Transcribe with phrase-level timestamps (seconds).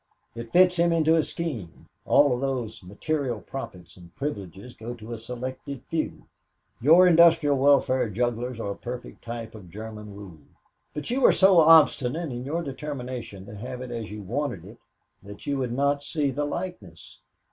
[0.33, 5.13] It fits him into a scheme; all of whose material profits and privileges go to
[5.13, 6.25] a selected few.
[6.81, 10.41] Your industrial welfare jugglers are a perfect type of German rule.
[10.95, 14.79] But you were so obstinate in your determination to have it as you wanted it
[15.21, 17.21] that you would not see the likeness.